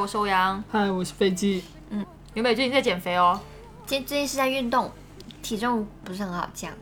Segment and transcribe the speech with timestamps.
[0.00, 0.64] 我是欧阳。
[0.72, 1.62] 嗨，我是飞机。
[1.90, 3.38] 嗯由美最近在减肥哦。
[3.86, 4.90] 最最近是在运动，
[5.42, 6.72] 体重不是很好降。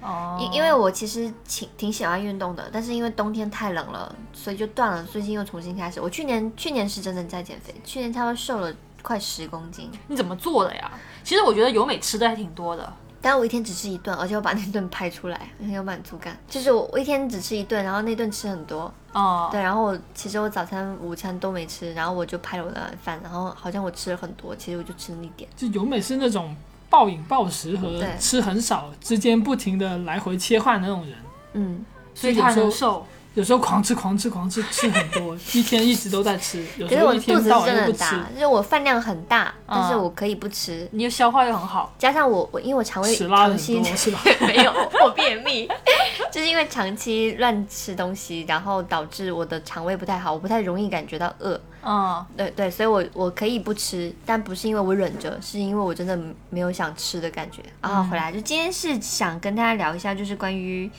[0.00, 5.02] 哦因因为我其实挺挺喜欢运动的，但是因为冬天太冷了，所以就断了。
[5.02, 6.00] 最近又重新开始。
[6.00, 8.72] 我去年去年是真的在减肥，去年差不多瘦了
[9.02, 10.88] 快十公斤，你怎么做的呀？
[11.24, 12.92] 其实我觉得由美吃的还挺多的。
[13.20, 16.38] 但我一天只吃一顿，而且我把那顿拍出来， 很有满足感。
[16.48, 25.48] 就是我我一天只吃一顿，然后那顿吃很多，哦、对，然后我其实我早餐、午餐都没吃，然后我就拍了我的晚饭，然后好像我吃了很多，其实我就吃了一点。
[25.56, 26.54] 就由美是那种
[26.88, 31.16] 暴饮暴食和对吃很少之间不停的来回切换的那种人，
[31.54, 33.06] 嗯，所以他能瘦。
[33.38, 44.20] 有时候狂吃狂吃狂吃，吃很多， 一天一直都在吃，有可是我时候一肚子是天到晚真的很大都不吃，，就是我饭量很大，但是嗯我可以不吃，你又消化又很好，加上我我因为我肠胃屎拉的很长期多是吧？
[44.44, 44.72] 没有，
[45.04, 45.68] 我便秘，
[46.32, 51.60] 就是因为长期乱吃东西，然后导致我的肠胃不太好，我不太容易感觉到饿。
[51.80, 56.18] 嗯，对对，所以我我可以不吃，但不是因为我忍着，是因为我真的
[56.50, 57.62] 没有想吃的感觉。
[57.80, 60.90] 然后回来就今天是想跟大家聊一下，就是关于。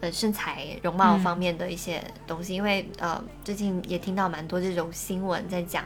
[0.00, 5.84] 呃，身材容貌方面的一些东西，因为呃，最近也听到蛮多这种新闻在讲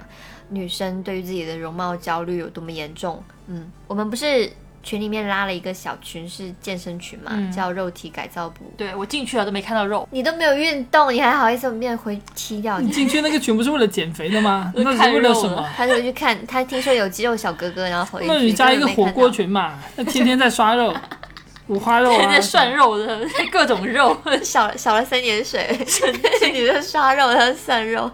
[0.49, 3.23] 女生对于自己的容貌焦虑有多么严重。
[3.47, 4.51] 嗯，我们不是
[4.83, 8.65] 群里面拉了一个小群，是健身群嘛，嗯叫肉体改造部。
[8.77, 12.87] 对我进去了都没看到肉，你都没有运动，你还好意思面回踢掉你？
[12.87, 14.73] 你进去那个群不是为了减肥的吗？
[14.77, 15.69] 是那是为了什么？
[15.77, 18.29] 他就会去看，他听说有肌肉小哥哥，然后回去。
[18.29, 20.95] 那你加一个火锅群嘛，那天天在刷肉，
[21.71, 23.21] 五花肉啊天天， 涮肉的，
[23.51, 24.17] 各种肉。
[24.43, 25.67] 少少了三点水，
[26.53, 28.11] 你的刷肉，他涮肉。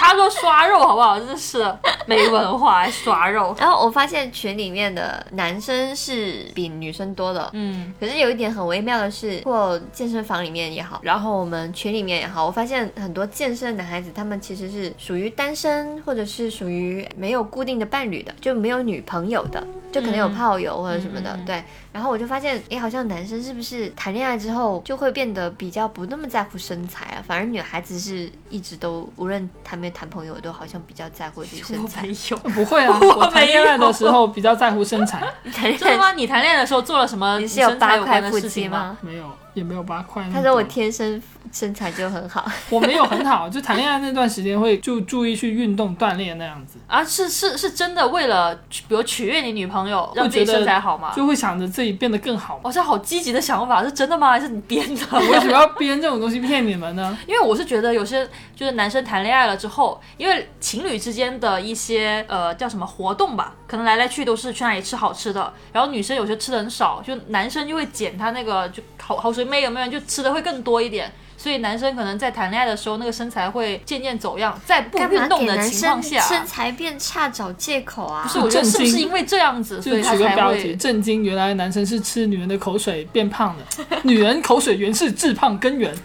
[0.00, 1.18] 他说刷肉好不好？
[1.18, 1.64] 真是
[2.06, 3.56] 没文化，刷肉。
[3.58, 21.62] 然后我发现群里面的男生是比女生多的，嗯，可是有一点很微妙的是，或健身房里面也好，然后我们群里面也好，我发现很多健身的男孩子，他们其实是属于单身，或者是属于没有固定的伴侣的，就没有女朋友的，就可能有炮友或者什么的，对。
[21.92, 27.22] 然后我就发现，哎，好像男生是不是谈恋爱之后就会变得比较不那么在乎身材啊？
[27.24, 32.16] 反而女孩子是一直都无论谈没谈朋友，都好像比较在乎自己身材 我没。
[32.30, 32.36] 有。
[32.54, 35.20] 不会啊， 我我谈恋爱的时候比较在乎身材，
[35.52, 36.12] 谈恋爱，真的吗？
[36.14, 38.68] 你谈恋爱的时候做了什么你是有与身材有八块腹关的事情肌？
[38.68, 38.98] 吗？
[39.00, 40.28] 没有也没有八块。
[40.32, 41.20] 他说我天生
[41.52, 42.44] 身材就很好。
[42.70, 48.54] 我没有很好，就谈恋爱那段时间会就注意去运动锻炼那样子，啊，是是是真的为了
[48.88, 51.12] 比如取悦你女朋友，让自己会觉得身材好吗？
[51.14, 52.60] 就会想着自己变得更好。
[52.64, 54.30] 哇，这好积极的想法，是真的吗？
[54.34, 55.02] 还是你编的？
[55.12, 57.16] 我为什么要编这种东西骗你们呢？
[57.26, 71.12] 因为我是觉得有些就是男生谈恋爱了之后，因为情侣之间的一些呃叫什么活动吧，可能来来去都是去哪里吃好吃的，然后女生有些吃的很少，就男生就会捡他那个就好好水妹有没有就吃的会更多一点。
[71.36, 78.22] 所以男生可能在谈恋爱的时候，那个身材会渐渐走样，在不运动的情况下，身材变差找借口啊？
[78.22, 81.24] 不是我觉得是不是因为这样子，所就以他取个标才会题：震惊！
[81.24, 83.64] 原来男生是吃女人的口水变胖的，
[84.04, 85.92] 女人口水原是致胖根源。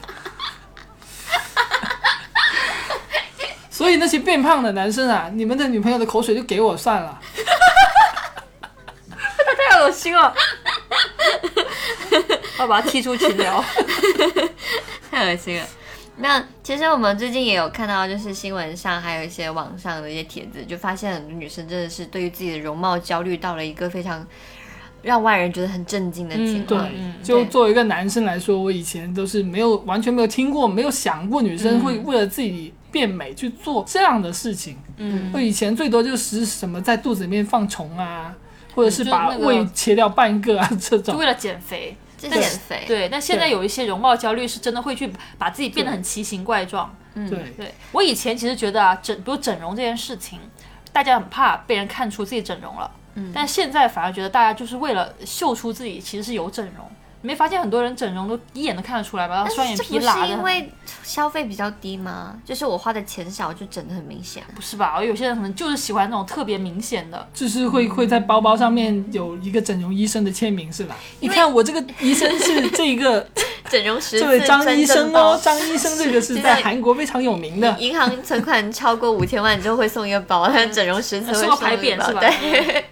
[3.72, 7.18] 所以那些变胖的男生啊，你们的女朋友的口水就给我算了。
[9.80, 10.34] 太恶心了，
[12.60, 13.64] 要把他踢出群聊。
[15.10, 15.66] 太恶心了。
[16.18, 24.28] 那其实我们最近也有看到，就是新闻上还有一些网上的一些帖子，就发现很多女生真的是对于自己的容貌焦虑到了一个非常
[25.02, 26.90] 让外人觉得很震惊的情对况。
[26.94, 34.78] 嗯，就作为一个男生来说，我以前都是没有完全没有听过，没有想过女生会为了自己变美去做这样的事情。
[34.98, 38.36] 嗯，我以前最多就是什么在肚子里面放虫啊，
[38.76, 41.14] 或者是把胃切掉半个啊这种。
[41.14, 41.96] 就为了减肥。
[42.20, 46.94] 减肥，对，但现在有一些容貌焦虑是真的会去把自己变得很奇形怪状。
[47.14, 50.38] 嗯对，对我以前其实觉得啊，整比如整容这件事情，
[50.92, 56.86] 大家很怕被人看出自己整容了，嗯但现在反而觉得大家就是为了秀出自己其实是有整容。
[57.22, 59.48] 你没发现很多人整容都一眼都看得出来吧？
[59.50, 60.72] 双眼皮拉的很，是因为
[61.04, 62.36] 消费比较低吗？
[62.46, 64.42] 就是我花的钱少，就整的很明显。
[64.56, 65.04] 不是吧？
[65.04, 67.28] 有些人可能就是喜欢那种特别明显的。
[67.34, 70.96] 就是会会在包包上面有一个整容医生的签名是吧？
[71.20, 73.28] 你看我这个医生是 这个
[73.70, 77.78] 整容十这位次张医生哦，张医生这个是在韩国非常有名的。
[77.80, 82.86] 银行存款超过五千万你就会送一个包， 但整容十次会送个牌匾是吧对，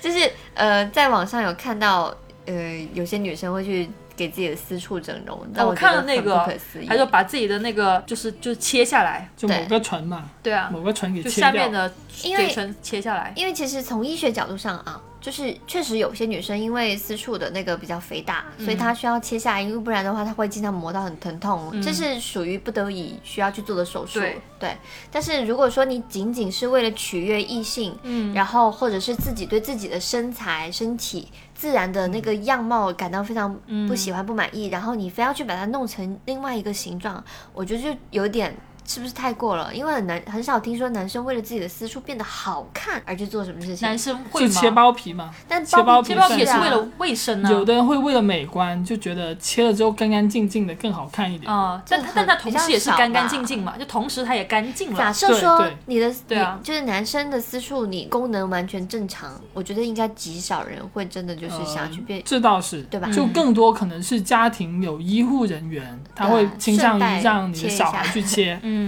[0.00, 2.12] 就是呃，在网上有看到
[2.46, 11.50] 呃，有些女生会去给自己的私处整容，但我看了那个不可思议，还就把自己的那个就是就切下来，就某个唇嘛，对啊，某个唇给就切掉。
[11.50, 11.92] 下面的
[12.22, 13.32] 因为嘴唇切下来。
[13.36, 18.64] 因为其实从医学角度上啊，就是确实有些女生因为私处的那个比较肥大，嗯。
[18.64, 24.20] 所以她需要切下来，因为不然的话她会经常磨到很疼痛，这是属于不得已需要去做的手术。
[24.20, 24.76] 嗯对。
[25.10, 28.34] 但是如果说你仅仅是为了取悦异性，嗯。
[28.34, 31.28] 然后或者是自己对自己的身材、身体
[31.60, 37.22] 自然的那个样貌感到非常嗯不喜欢、不满意，然后你非要去把它弄成另外一个形状，
[37.52, 38.56] 我觉得就有点。
[38.90, 39.72] 是不是太过了？
[39.72, 43.86] 因为很难很少听说男生为了自己的私处变得好看而去做什么事情。
[43.86, 47.50] 男生会切包皮嘛，但切包皮包皮也是啊为了卫生啊。
[47.52, 51.48] 有的人会为了美观，就觉得切了之后干干净净的更好看一点。
[51.52, 55.12] 啊、但这但他同时也是干干净净嘛，就同时他也干净假。
[55.12, 62.22] 设说对对你的对啊你就是男生的私处，你功能完全正常，我觉得应该极少人会真的就是想要去变。
[62.24, 68.79] 这倒是，对吧就更多可能是家庭有医护人员，他会倾向于让你的小孩去切，嗯，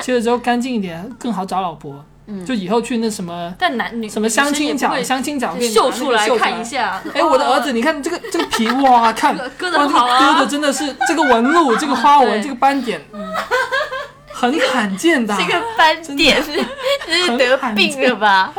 [0.00, 2.04] 切了之后干净一点，更好找老婆。
[2.26, 6.64] 嗯就以后去那什么但男女什么相亲角，相亲角给你秀出来秀看一。
[6.64, 7.02] 下。
[7.12, 12.98] 哎，我的儿子，你看这个这个皮，哇，看 哇，割这个得好啊割的真的是这个纹路、这个花纹、这个斑点，
[14.32, 15.38] 很罕见的啊。
[15.38, 18.54] 这个斑点是是得病了吧？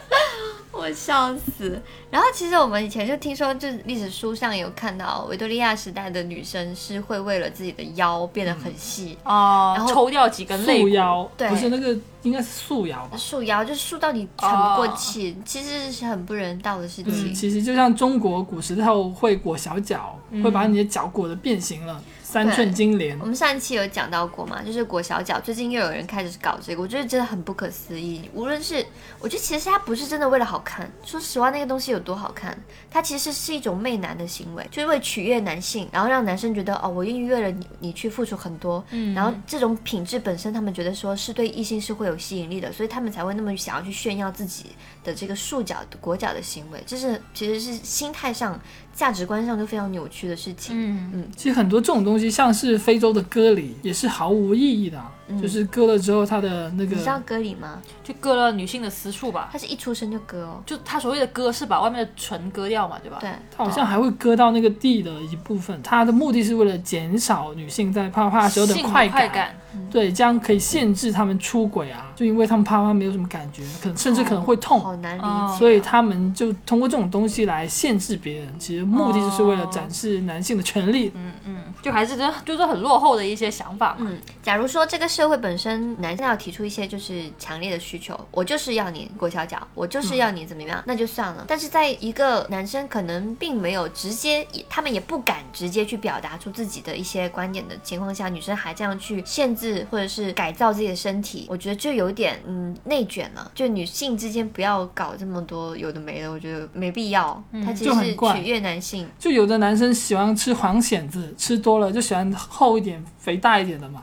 [0.70, 1.80] 我笑死。
[2.10, 10.88] 然后其实我们以前就听说，就是历史书上有看到维多利亚时代的女生是会为了自己的腰变得很细，哦，然后抽掉几根肋骨。
[10.88, 13.16] 束腰，对不是那个应该是束腰吧？
[13.16, 17.32] 束腰就是束到你喘不过气，其实是很不人道的事嗯，情。
[17.32, 23.26] 其实就像中国古时候会裹小脚，会把你的脚裹得变形了，三寸金莲我。
[23.26, 28.30] 们上一期有讲到过嘛，就是裹小脚，最近又有人开始搞这个，我觉得真的很不可思议。
[28.32, 28.86] 无论是，
[29.18, 32.56] 我觉得其实它不是真的为了好看，说实话，那个东西有多好看，
[32.88, 44.66] 它其实是一种媚男的行为，就是为取悦男性，然后让男生觉得哦，我愿意为了你你去付出很多，嗯然后这种品质本身，他们觉得说是对异性是会有吸引力的，所以他们才会那么想要去炫耀自己
[45.02, 48.58] 的这个束脚的裹脚的行为，这是其实是心态上、
[49.00, 50.76] 价值观上就非常扭曲的事情。
[50.76, 55.10] 嗯，其实很多这种东西，像是非洲的割礼，也是毫无意义的啊、
[55.40, 57.80] 就是割了之后，它的那个你知道割礼吗？
[58.02, 59.50] 就割了女性的私处吧。
[59.52, 60.62] 他是一出生就割哦。
[60.64, 63.18] 就他所谓的割是把外面的唇割掉嘛，对吧？
[63.20, 69.54] 对，它好像还会割到那个地的一部分，它的目的是为了减少女性在啪啪的时候的性快快感，
[69.90, 75.58] 对，这样可以限制他们出轨啊，就因为他们啪啪没有什么感觉，可能甚至可能会痛，好难理哦解。
[75.58, 81.12] 所以他们就通过这种东西来限制别人，其实目的就是为了展示男性的权利。
[81.14, 83.98] 嗯嗯，就还是真就是很落后的一些想法嘛。
[84.00, 91.44] 嗯，假如说这个社会本身男生要提出一些就是强烈的需求，我就是要你裹小脚，我就是要你怎么样，那就算了。
[91.46, 103.52] 但是在一个男生可能并没有直接，他们也不敢直接去表达出自己的一些观点的情况下，女生还这样去限制或者是改造自己的身体，我觉得就有点嗯内卷了。
[103.54, 107.44] 就女性之间不要搞这么多有的没的，我觉得没必要。
[107.62, 109.06] 他其实取悦男性。
[109.18, 114.02] 就有的男生喜欢吃黄蚬子，吃多了就喜欢厚一点、肥大一点的嘛。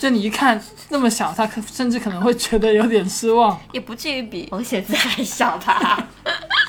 [0.00, 3.58] 就你一看那么小，他可甚至可能会觉得有点失望。
[3.72, 6.08] 也不至于比王显志还小吧。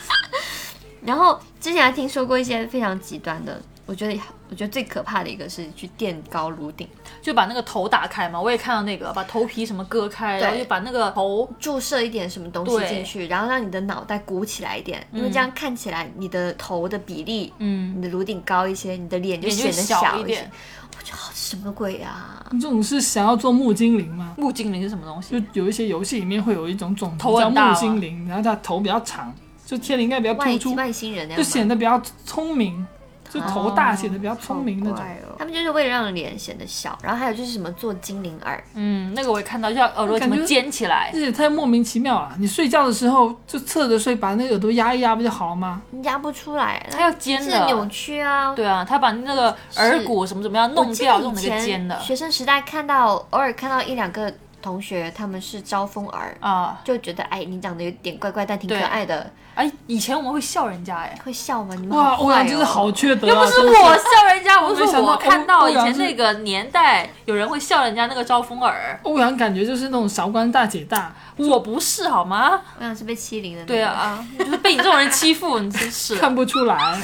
[1.03, 6.87] 然后之前还听说过一些非常极端的，我觉得我觉得最可怕的一个是去垫高颅顶，
[7.21, 20.51] 就把那个头打开嘛，我也看到那个，把头皮什么割开，然后就把那个头注射一点什么东西对进去，然后让你的脑袋鼓起来一点，因为这样看起来你的头的比例，嗯，你的颅顶高一些，你的脸就显得小一一点。。
[20.97, 22.45] 我觉得好什么鬼啊！
[22.53, 24.33] 这种是想要做木精灵吗？
[24.37, 25.37] 木精灵是什么东西？
[25.51, 29.33] 就有一些游戏里面会有一种种族叫头很大吗木精灵，然后它头比较长，
[29.65, 32.87] 就天灵盖比较外突出，外星人那样就吗显得比较聪明，
[33.29, 34.99] 就头大哦显得比较聪明那种。
[35.37, 42.33] 他们就是为了让脸显得小，然后还有就是什么做精灵耳，嗯，那个我也看到，就像耳朵怎么尖起来，这也太莫名其妙了！
[42.39, 45.81] 你睡觉的时候就侧着睡，把那个耳朵压一压不就好了吗？
[46.03, 48.55] 压不出来，它要尖是的，扭曲啊。
[48.55, 56.79] 对啊，他把那个耳骨什么怎么样弄掉，弄那记得以前个尖的学生时代看到，偶尔看到一两个同学他们是招风耳，啊。
[56.85, 61.73] 就觉得哎，你长得有点怪怪，但挺可爱的，哎，以前我们会笑人家，哎，会笑吗？
[61.79, 63.29] 你们哇，欧阳真是好缺德啊！
[63.29, 72.61] 又不是我笑人家，我是说我看到以前那个年代有人会笑人家那个招风耳，欧阳感觉就是那种韶关大姐大，我不是好吗？
[72.79, 76.17] 欧阳是被欺凌的、对啊，，啊，就是被你这种人欺负，你真是。
[76.19, 77.01] 看不出来。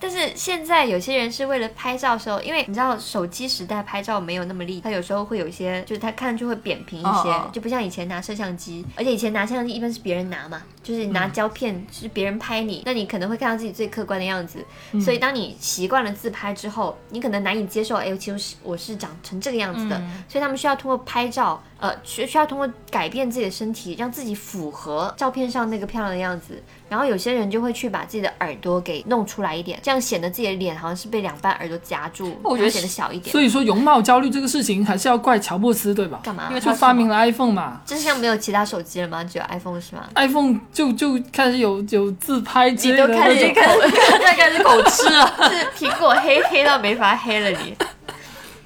[0.00, 14.64] 但是现在有些人是为了拍照的时候，因为你知道手机时代拍照没有那么利，它有时候会有一些，就是他看上去会扁平一些，就不像以前拿摄像机，而且以前拿摄像机一般是别人拿嘛，就是你拿胶片是别人拍你，那你可能会看到自己最客观的样子，
[15.00, 20.24] 所以当你习惯了自拍之后，你可能难以接受，哎，其实是我是长成这个样子的，嗯。
[20.28, 26.62] 所以他们需要通过拍照，呃，需需要通过改变自己的身体，让自己符合照片上那个漂亮的样子。
[26.88, 33.32] 然后有些人就会去把自己的耳朵给弄出来一点，这样显得自己的脸好像是被两半耳朵夹住，我觉得显得小一点。
[33.32, 36.20] 所以说容貌焦虑这个事情还是要怪乔布斯对吧？
[36.22, 36.46] 干嘛？
[36.48, 39.24] 因为他发明了 iPhone 嘛这像没有其他手机了吗？
[39.24, 43.80] 只有 iPhone 是吗？，iPhone 就就开始有有自拍之类的你都 开始那种。
[43.80, 45.26] 看现在开始狗吃了。
[45.50, 47.76] 是苹果黑黑到没法黑了你。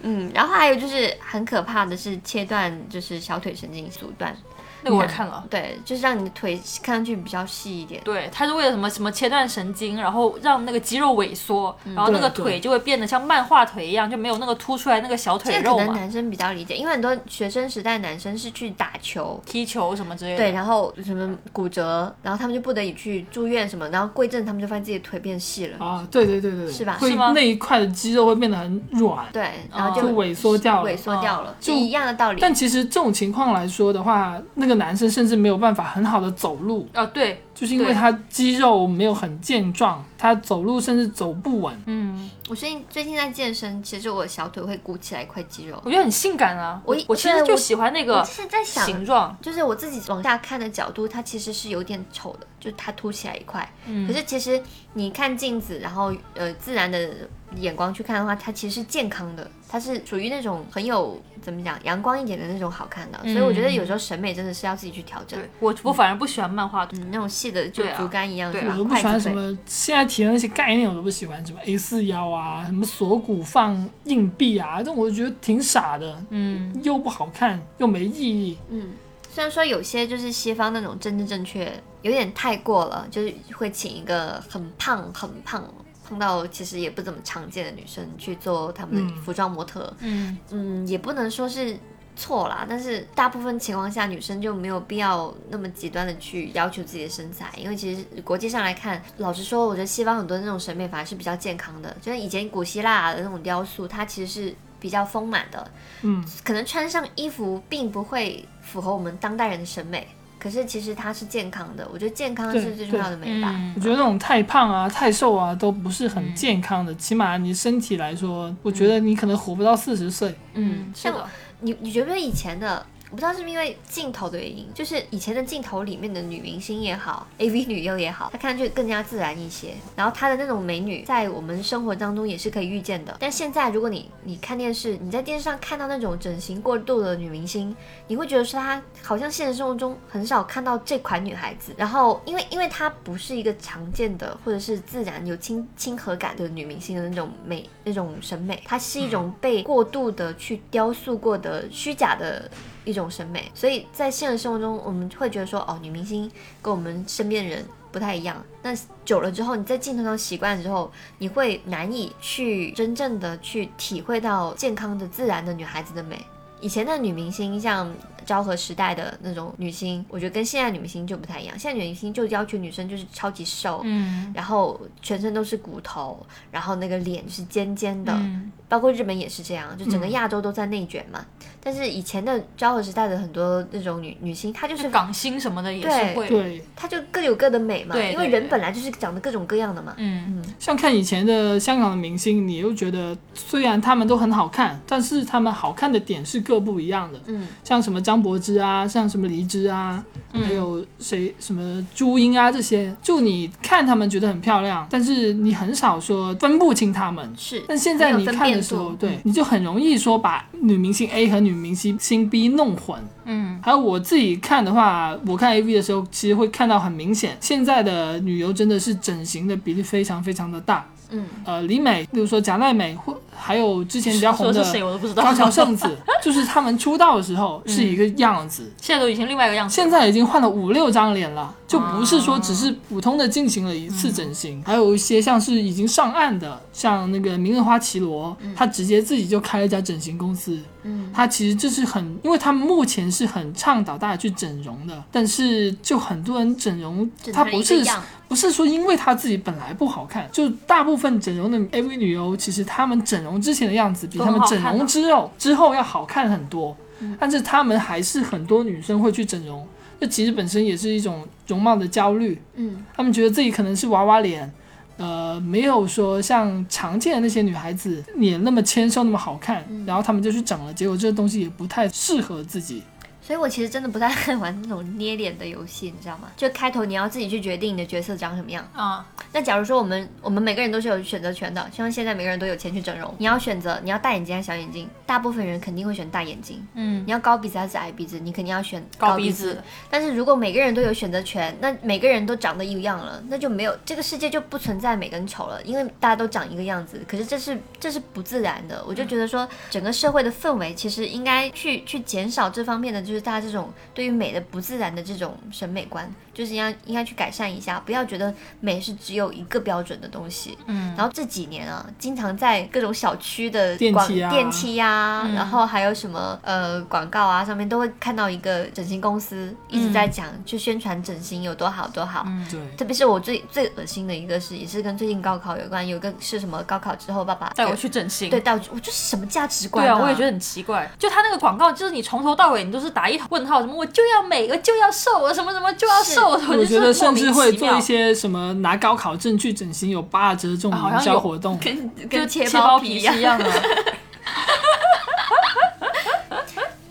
[0.03, 4.37] 嗯，然后还有就是很可怕的是切断，就是小腿神经阻断。
[4.85, 5.43] 那个我也看了。
[5.49, 8.01] 对，就是让你的腿看上去比较细一点。
[8.05, 15.87] 对，它是为了什么什么切断神经，然后让那个肌肉萎缩，然后那个腿就会变得像漫画腿一样，就没有那个凸出来那个小腿这个肉嘛。
[15.87, 20.37] 可能男生比较理解，因为很多学生时代男生是去打球，踢球什么之类的。
[20.37, 31.05] 对，然后什么骨折，然后他们就不得已去住院什么，然后过一阵他们就发现自己的腿变细了，啊，对对对对，是吧会是吗那一块的肌肉会变得很软，对，然后就就萎缩掉了萎。
[31.05, 32.41] 缩掉了，就就一样的道理。
[32.41, 41.83] 但其实这种情况来说的话，那个男生甚至没有办法很好的走路，啊，对，就是因为他肌肉没有很健壮，他走路甚至走不稳。
[41.87, 45.81] 嗯，我最近最近在健身，其实我小腿会鼓起来一块肌肉。
[45.85, 46.81] 我觉得很性感啊。
[46.85, 49.37] 我我其实就喜欢那个是在想，形状。
[49.41, 53.69] 就是我自己往下看的角度，它其实是有点丑的，就它凸起来一块。
[53.87, 54.63] 嗯可是其实
[54.93, 57.11] 你看镜子，然后呃自然的
[57.59, 63.19] 眼光去看的话，它其实是健康的，它是属于那种很有怎么讲阳光一点的那种好看的。
[63.23, 65.39] 所以我觉得有时候审美真的是要自己去调整。
[65.61, 66.97] 我，我反而不喜欢漫画图。
[66.97, 78.59] 嗯，那种细的就竹竿一样，对啊我都不喜欢什么现在提的那些概念，我都不喜欢，什么 A 四腰啊，什么锁骨放硬币啊，这种我觉得挺傻的，嗯，又不好看，又没意义。
[78.71, 78.93] 嗯，
[79.31, 85.65] 虽然说有些就是西方那种政治正确有点太过了，就是会请一个很胖很胖。
[86.07, 89.23] 胖到其实也不怎么常见的女生去做他们的嗯。
[89.23, 91.77] 服装模特，嗯，嗯，也不能说是
[92.17, 105.71] 错啦，但是大部分情况下，女生就没有必要那么极端的去要求自己的身材，因为其实国际上来看，老实说，我觉得西方很多那种审美反而是比较健康的，就是以前古希腊的那种雕塑，它其实是比较丰满的，
[106.03, 110.07] 嗯，可能穿上衣服并不会符合我们当代人的审美。
[110.45, 113.51] 可是其实它是健康的，我觉得健康是最重要的美吧。
[113.55, 120.35] 嗯我觉得那种太胖啊、太瘦啊都不是很嗯健康的，起码你身体来说，我觉得你可能活不到四十岁。
[120.53, 121.27] 嗯，像是的。
[121.61, 129.73] 你你觉不觉得以前的，我我不知道是不是因为镜头的原因，就是以前的镜头里面的女明星也好，AV 女优也好，她看上去更加自然一些。
[129.95, 133.17] 然后她的那种美女，在我们生活当中也是可以遇见的。
[133.21, 137.77] 但现在如果你你看电视，你在电视上看到那种整形过度的女明星，
[138.09, 141.73] 你会觉得说她好像现实生活中很少看到这款女孩子。
[141.77, 152.51] 然后因为因为她不是一个常见的或者是自然有亲亲和感的女明星的那种美那种审美，它是一种被过度的去雕塑过的虚假的。
[152.85, 158.45] 一种审美，所以在现实生活中，我们会觉得说，哦，女明星跟我们身边的人不太一样。
[158.63, 166.25] 那久了之后，你在镜头上习惯了之后，你会难以去真正的去体会到健康的、自然的女孩子的美。
[166.61, 167.93] 以前的女明星，像
[168.25, 171.59] 昭和时代的那种女星，我觉得跟现在女明星就不太一样。
[171.59, 181.25] 现在女明星就要求女生就是超级瘦，嗯然后全身都是骨头，然后那个脸是尖尖的，嗯包括日本也是这样，就整个嗯亚洲都在内卷嘛。
[181.63, 186.29] 但是以前的昭和时代的很多那种女女星，她就是港星什么的也是会。
[186.29, 189.95] 对，她就各有各的美嘛，对因为人本来就是长得各种各样的嘛。
[189.97, 197.21] 嗯，像看以前的香港的明星，你又觉得虽然他们都很好看，但是他们好看的点是各不一样的。
[197.27, 207.33] 嗯，像什么张柏芝啊，像什么黎姿啊，还有谁什么朱茵啊这些，就你看他们觉得很漂亮，但是你很少说分不清他们。
[207.37, 207.63] 是。
[207.67, 212.99] 但现在你看的时候，对，你就很容易说把女明星 A 和女明星星 B 弄混。
[213.25, 220.87] 嗯，还有我自己看的话，我看 AV 的时候，其实会看到很明显，现在的女优真的是整形的比例非常非常的大。
[221.11, 225.23] 嗯，呃，李美，比如说贾奈美，或还有之前比较红的是谁我都不知道。
[225.23, 225.87] 高桥圣子，
[226.23, 229.75] 就是他们出道的时候是一个样子，现在都已经另外一个样子。
[229.75, 240.59] 现在已经换了五六张脸了，就不是说只是普通的进行了一次整形，还有一些像是已经上岸的，像那个明日花绮罗，他直接自己就开了一家整形公司。
[240.83, 247.83] 嗯，他其实这是很，因为他们目前是很倡导大家去整容的，但是就很多人整容，他不是
[248.29, 256.77] 不是说因为她自己本来不好看，就大部分整容的 AV 女优，其实她们整容之前的样子比都她们整容之后之后要好看很多，
[257.19, 259.67] 但是她们还是很多女生会去整容，
[260.01, 264.53] 这其实本身也是一种容貌的焦虑，嗯，他们觉得自己可能是娃娃脸。
[264.97, 272.81] 呃，没有说像常见的那些女孩子脸那么纤瘦那么好看，然后他们就去整了，结果这个东西也不太适合自己。
[273.27, 276.29] 所以我其实真的不太爱玩那种捏脸的游戏，你知道吗？
[276.37, 278.69] 就开头你要自己去决定你的角色长什么样。
[278.75, 283.15] 啊，那假如说我们我们每个人都是有选择权的，希望现在每个人都有钱去整容。
[283.17, 286.63] 你要选择你要大眼睛还是小眼睛，大部分人肯定会选大眼睛。
[286.75, 289.59] 嗯，你要高鼻子还是矮鼻子，你肯定要选鼻高鼻子。
[289.89, 297.03] 但是如果每个人都有选择权，那每个人都长得一样了，那就没有这个世界就不存在美跟丑了，因为大家都长一个样子。
[297.09, 310.59] 可是这是这是不自然的，我就觉得说整个社会的氛围其实应该去去减少这方面的，就是大家这种对于美的不自然的这种审美观，就是应该应该去改善一下，不要觉得美是只有一个标准的东西。
[310.67, 322.25] 嗯，然后这几年啊，经常在各种小区的广电梯啊电梯啊，嗯然后还有什么呃广告啊，上面都会看到一个整形公司一直在讲，去宣传整形有多好多好。
[322.27, 328.29] 嗯对，特别是我最最恶心的一个是，也是跟最近高考有关，有个是什么高考之后爸爸带我去整形。
[328.29, 330.91] 对带我去，我就是什么价值观对啊，我也觉得得很奇怪。
[330.99, 341.59] 就他那个广告，就是你从头到尾你都是打一问号，什么我就要美，我就要瘦，我什么什么就要瘦，我我觉得甚至会做一些什么拿高考证去整形有八折这种营销活动。
[341.59, 343.15] 跟跟切切包皮皮一样。
[343.15, 343.45] 是一样的。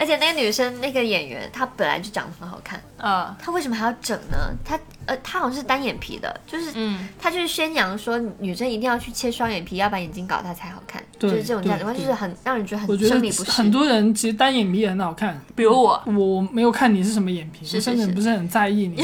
[0.04, 4.38] 而且那个女生那个演员，她本来就长得很好看，嗯她为什么还要整呢？
[4.66, 13.52] 她呃，她好像是单眼皮的，就是嗯，她就是宣扬说女生一定要去切双眼皮，要把眼睛搞大才好看，对就是这种价值观，就是很让人觉得我觉得很生理不适。
[13.52, 15.40] 很多人其实单眼皮也很好看。
[15.56, 19.02] 比如我，我没有看你是什么眼皮，我甚至不是很在意你。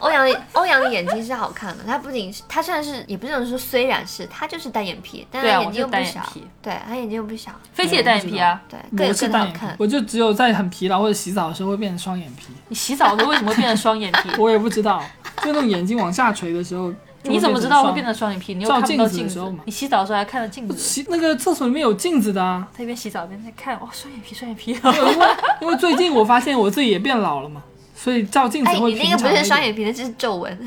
[0.00, 8.60] 欧阳欧阳的眼睛是好看的，他不仅是他虽然是也不能说虽然是他就是单眼皮，但他眼睛又不小，是单眼皮对他眼睛又不小，飞机也单眼皮啊。
[8.68, 9.76] 对，各有我是单眼皮各的好看，。
[9.78, 14.30] 我就只有在很疲劳或者洗澡的时候会变成双眼皮，你洗澡的时候为什么会变成双眼皮？
[14.38, 15.02] 我也不知道，
[15.42, 16.92] 就那种眼睛往下垂的时候。
[17.24, 18.54] 你怎么知道会变成成双眼皮？
[18.54, 20.66] 你又看不到照镜子的时候嘛你洗澡的时候还看着镜？
[20.68, 24.70] 子，洗那个厕所里面有镜子的啊，他一边洗澡一边在看，哇，双眼皮，双眼皮。
[24.70, 25.26] 因为
[25.62, 27.60] 因为最近我发现我自己也变老了嘛，
[28.08, 29.36] 所以照镜子哎，会你那个不。
[29.36, 30.58] 是双眼皮，那只是皱纹。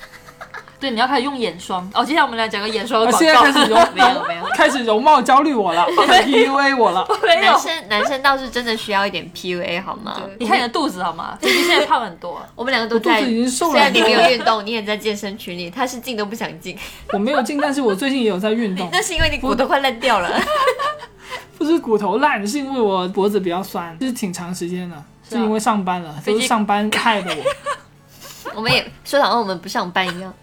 [0.78, 1.90] 对，你要开始用眼霜。
[1.94, 3.26] 哦，接下来我们来讲个眼霜的啊广告。
[3.26, 7.06] 现在开始容没 有没有， 开始容貌焦虑我了，PUA 我了。
[7.22, 7.58] 没有男。
[7.58, 10.20] 生男生倒是真的需要一点 PUA 好吗？
[10.38, 11.38] 你看你的肚子好吗？
[11.40, 12.42] 飞机现在胖很多。
[12.54, 16.76] 我们两个都在，肚子已经瘦了虽然你没有运动，你也在健身群里，他是进都不想进，
[17.14, 20.30] 我没有进，但是我最近也有在运动，那是因为你骨头快烂掉了。
[21.58, 24.96] 不是骨头烂，是因为我脖子比较酸，就是挺长时间的，
[25.30, 27.44] 是因为上班了，都是上班害的我。
[28.54, 30.34] 我们也说好像我们不上班一样，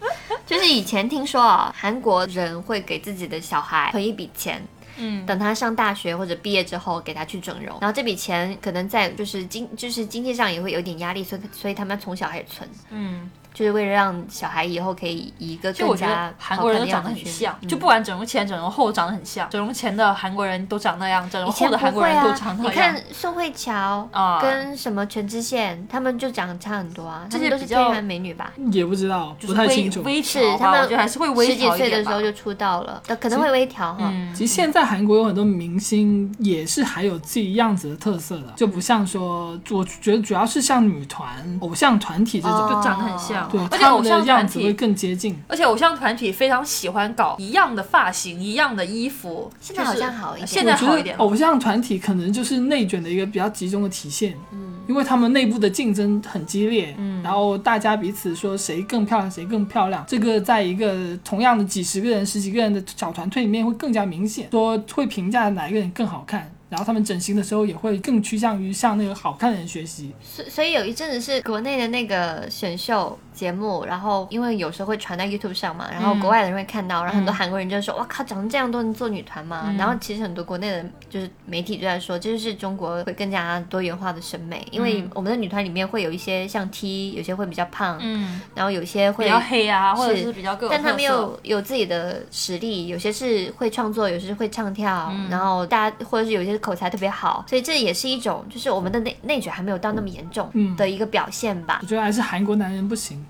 [0.46, 4.62] 就是以前听说啊，韩国人会给自己的小孩存一笔钱，
[4.96, 19.50] 嗯，等他上大学或者毕业之后给他去整容，然后这笔钱可能在就是经就是经济上也会有点压力，所以所以他们从小开始存，嗯，就是为了让小孩以后可以以一个就我觉得更加韩国人长得很像，嗯就不管整容前、整容后长得很像。
[19.50, 23.02] 整容前的韩国人都长那样，整容后的韩国人都长那样你看。
[23.12, 28.52] 宋慧乔啊跟什么全智贤，他们就长得差很多啊，这些都是天然美女吧？
[28.70, 30.02] 也不知道，不太清楚。
[30.04, 34.08] 微是他们我觉得还是会微十几调一点吧岁的时候就出道了，可能会微调哈。
[34.12, 43.47] 嗯，其实现在韩国有很多明星也是还有自己样子的特色的，就不像说，我觉得主要是像女团、偶像团体这种，哦就长得很像。
[43.50, 45.36] 对，而且偶像团体会更接近。
[45.48, 49.50] 而且偶像团体非常喜欢搞一样的发型、一样的衣服。
[49.60, 66.50] 现在好像好一点现在好一点偶像团体可能就是内卷的一个比较集中的体现，嗯，因为他们内部的竞争很激烈，嗯然后大家彼此说谁更漂亮，谁更漂亮，这个在一个同样的几十个人、十几个人的小团队里面会更加明显，说会评价哪一个人更好看。
[66.70, 70.12] 然后他们整形的时候也会更趋向于向那个好看的人学习。
[70.22, 76.20] 所所以有一阵子是国内的那个选秀节目，然后因为有时候会传在 YouTube 上嘛，然后嗯。
[76.20, 77.36] 国外的人会看到，然后很多嗯。
[77.36, 79.76] 韩国人就说：“哇靠，长成这样都能做女团吗？”嗯。
[79.76, 85.10] 然后其实很多国内的就是媒体就在说，这就是中国会更加多元化的审美，因为嗯。
[85.14, 95.28] 我们的女团里面会有一些像 T，有些会比较胖，嗯，然后有些会比较黑啊，或者是是比较各有但他们又有有自己的实力，有些是会创作，有些是会唱跳，嗯。
[95.30, 100.74] 然后大家或者是有些口才特别好，所以这也是一种就是我们的内内卷还没有到那么严重嗯。
[100.76, 101.78] 的一个表现吧。
[101.82, 101.86] 我。
[101.86, 103.24] 觉得还是韩国男人不行，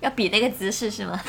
[0.00, 1.20] 要比那个姿势是吗？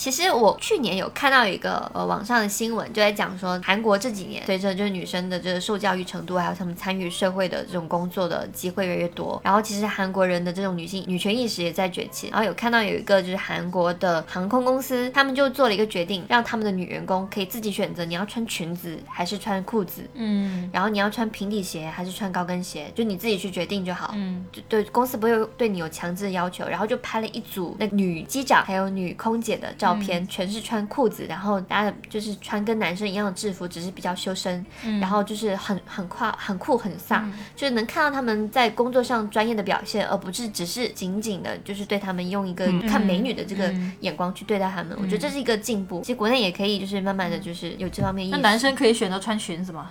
[0.00, 12.28] 其实我去年有看到一个呃网上的新闻，就在讲说韩国这几年随着就是女生的这个受教育程度，还有她们参与社会的这种工作的机会越来越多，然后其实韩国人的这种女性女权意识也在崛起。
[12.28, 24.12] 然后有看到有一个就是韩国的航空公司，他们就做了一个决定，让他们的女员工可以自己选择你要穿裙子还是穿裤子，嗯然后你要穿平底鞋还是穿高跟鞋，就你自己去决定就好。
[24.14, 34.64] 嗯，就对公司不会对你有强制的要求，然后就拍了一组那女机长还有女空姐的照片，全是穿裤子，然后大家就是穿跟男生一样的制服，只是比较修身，
[35.00, 37.24] 然后就是很很跨很酷很飒，
[37.56, 44.96] 就是能看到他们在工作上专业的表现，而不是只是仅仅的就是对他们用一个看美女的这个眼光去对待他们。
[45.00, 48.36] 我觉得这是一个进步，其实国内也可以就是慢慢的就是有这方面意识。
[48.36, 49.90] 那男生可以选择穿裙子吗？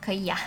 [0.00, 0.38] 可以呀、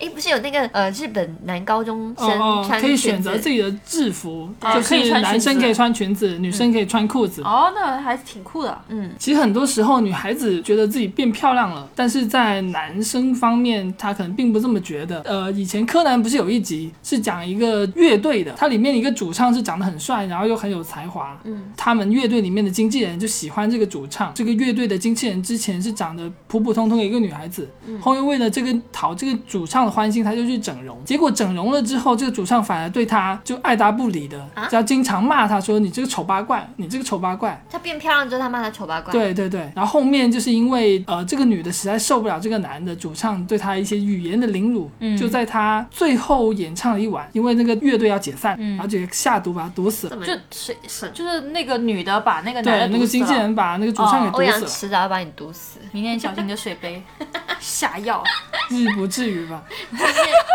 [0.00, 7.42] 哎，不是有那个呃日本男高中生可以选择自己的制服，哦就是男生可以穿裙子，女生可以穿裤子。
[7.42, 8.80] 哦，那还挺酷的。
[8.88, 15.20] 嗯，其实很多时候，女孩子觉得自己变漂亮了，但是在男生方面，他可能并不这么觉得。
[15.22, 21.38] 呃，以前柯南不是有一集是讲一个乐队的，它里面一个主唱是长得很帅，然后又很有才华。
[21.44, 24.32] 嗯，他们乐队里面的经纪人就喜欢这个主唱。
[24.34, 27.68] 这个乐队的经纪人之前是长得普普通通的一个女孩子，
[28.00, 31.02] 后面为了这个讨这个主唱的欢心，他就去整容。
[31.04, 39.12] 结果整容了之后，这个主唱反而对他就爱答不理的，啊就要经常骂他说：“你这个丑八怪，你这个丑八怪。”他变漂亮之后，他骂他丑八怪。
[39.12, 50.16] 对对对，然后后面就是因为呃，这个女的实在受不了这个男的主唱对她一些语言的凌辱，嗯就在他最后演唱了一晚，因为那个乐队要解散，嗯然后就下毒把他毒死了。
[50.26, 55.78] 就谁是就是那个女的把那个男对，的那个经纪人把那个主唱给毒死了，迟早要把你毒死。
[55.92, 57.02] 明天小心你的水杯，
[57.60, 58.22] 下药。
[58.68, 59.62] 至不至于吧？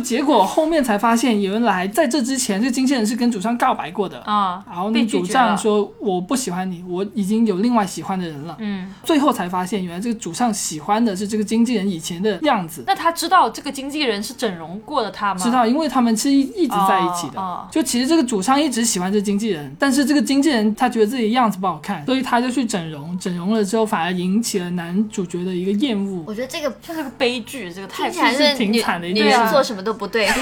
[0.00, 4.18] 结果后面才发现，原来在这之前，这个经纪人是跟主唱告白过的。
[4.20, 5.26] 啊、然后那个主。
[5.36, 8.56] 唱说：“我不喜欢你，我已经有另外喜欢的人了。
[8.60, 12.84] 嗯，最后才发现，原来这个主唱喜欢的是这个经纪人以前的样子。
[12.86, 15.40] 那他知道这个经纪人是整容过的他吗？
[15.42, 17.68] 知道，因为他们是一一直在一起的。
[17.70, 23.18] 就其实这个主唱一直喜欢这经纪人，但是这个经纪人他觉得自己的样子不好看，所以他就去整容。
[23.18, 26.22] 整容了之后，反而引起了男主角的一个厌恶。
[26.26, 30.28] 我觉得这个这是个悲剧，这个太听起来是挺惨的一件事女人做什么都不对。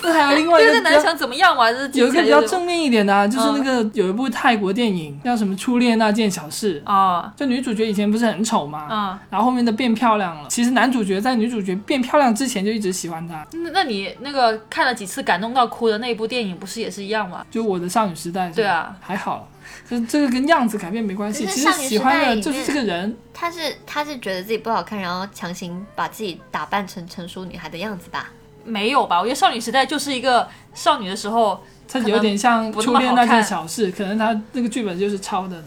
[0.00, 1.70] 那还有另外一个男想怎么样嘛？
[1.70, 8.86] 这有一个比较正正面一点的、啊，就是那个有一部泰国电影叫什么《初恋那件小事》，啊就女主角以前不是很丑嘛？
[8.88, 9.20] 啊。
[9.28, 10.48] 然后后面的变漂亮了。
[10.48, 17.44] 其实男主角在女主角变漂亮之前就一直喜欢她，那那你那个看了几次感动到哭的那一部电影，不是也是一样吗？
[17.50, 18.50] 就我的少女时代。
[18.50, 19.46] 对啊，还好，
[19.88, 21.46] 就这个跟样子改变没关系。
[21.46, 23.16] 其实喜欢的就是这个人。
[23.32, 28.30] 他是他是觉得自己不好看，然后强行把自己打扮成成熟女孩的样子吧？
[28.64, 29.18] 没有吧？
[29.18, 35.64] 我觉得少女时代就是一个少女的时候，它有点像初恋那件小事，可能他那个剧本就是抄的呢。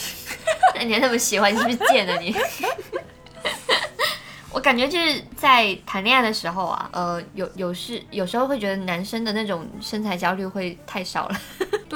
[0.74, 2.34] 那你还那么喜欢，你是不是贱啊你？
[4.52, 11.40] 我感觉就是在谈恋爱的时候啊，呃，有有时有时候会觉得男生的那种身材焦虑会太少了。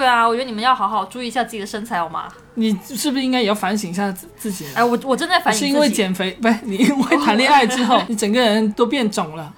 [0.01, 2.27] 对啊，我觉得你们要好好注意一下自己的身材好吗？
[2.55, 4.65] 你是不是应该也要反省一下自自己？
[4.75, 9.53] 哎，我我正在反省是因为减肥，不是你因为谈恋爱之后， 你整个人都变肿了。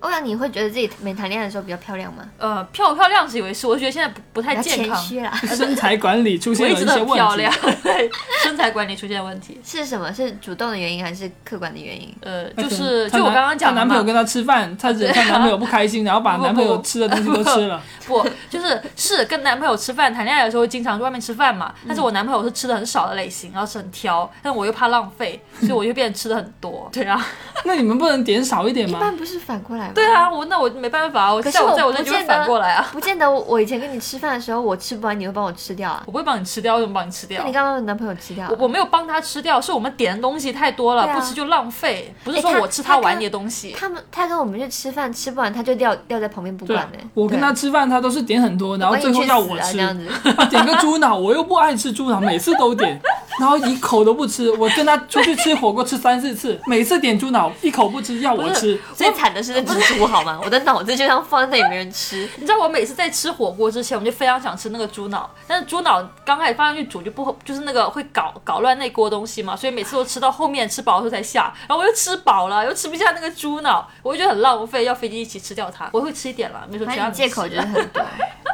[0.00, 2.24] 欧阳，你会觉得自己没谈恋爱的时候比较漂亮吗？
[2.38, 5.30] 呃漂不漂亮是一回事，我觉得现在不不太健康，谦虚 啦。
[5.56, 7.52] 身材管理出现了一些问题很漂亮。
[7.82, 8.10] 对，
[8.42, 9.60] 身材管理出现问题。
[9.64, 10.12] 是什么？
[10.12, 12.14] 是主动的原因还是客观的原因？
[12.20, 17.82] 呃，就是就我刚刚讲男朋友跟她吃饭，她惹她男朋友不开心，然后把男朋友吃的东西都吃了。
[18.06, 21.74] 不，就是是跟男朋友吃饭，谈恋爱的时候会经常去外面吃饭嘛。
[21.86, 26.88] 但是我男朋友是吃的很少的类型，然后是很挑，但我又怕浪费，所以我就变得吃的很多。
[26.92, 27.24] 对啊，
[27.64, 28.98] 那你们不能点少一点吗？
[28.98, 29.94] 一般不是反过来吗？
[29.94, 32.88] 对啊，我那我没办法，我可是我在我在我这就会不见得反过来啊。
[32.92, 36.02] 不见得我我以前跟你吃饭的时候，我吃不完，你会帮我吃掉啊？
[36.06, 37.52] 我不会帮你吃掉，为什么帮你吃掉那你？
[37.52, 38.50] 刚刚的男朋友吃掉啊？
[38.52, 42.14] 我我没有帮他吃掉，是我们点的东西太多了，啊不吃就浪费。
[42.24, 50.36] 不是说我吃他碗里的东西，他们他跟我们去吃饭，吃不完他就掉掉在旁边不管呢。，我跟他吃饭，他都是点很多，然后最后要我吃我管你去死啊这。
[50.36, 50.50] 样子。
[50.50, 53.00] 点个猪脑，我又不爱吃猪脑，每次都点，
[53.38, 54.50] 然后一口都不吃。
[54.52, 58.78] 我跟他出去吃火锅吃三四次， 每次点猪脑一口不吃，要我吃。
[58.94, 60.38] 最惨的是那只猪好吗？
[60.44, 62.28] 我的脑子就像放在那里没人吃。
[62.36, 75.88] 你知道我每次在吃火锅之前，我就非常想吃那个猪脑，但是猪脑刚开始放上去煮就不就是那个会搞搞乱那锅东西嘛，所以每次都吃到后面吃饱的时候才下，然后我又吃饱了，又吃不下那个猪脑，我就觉得很浪费，要飞机一起吃掉它。
[75.92, 78.02] 我会吃一点了，没说其他借口就是很多。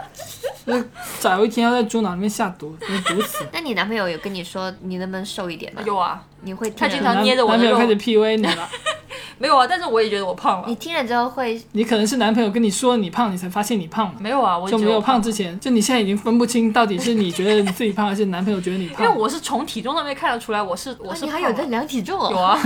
[0.67, 0.83] 那
[1.21, 3.45] 早有一天要在猪脑里面下毒， 给毒死。
[3.53, 5.83] 那你男朋友有跟你说你能不能瘦一点吗？
[5.85, 8.69] 有啊，你会他经常捏着我的肉男朋友开始 PUA 你了，
[9.39, 10.69] 没有啊，但是我也觉得我胖了。
[10.69, 14.15] 你听了之后会，你可能是男朋友跟你说你胖，你才发现你胖了。
[14.19, 19.19] 没有啊，我就没有胖之前，就你现在已经分不清到底是你觉得你自己胖，还是男朋友觉得你胖因为。
[19.19, 22.31] 我是从体重上面看得出来，我是我哦是你还有在量体重哦？
[22.33, 22.59] 有啊，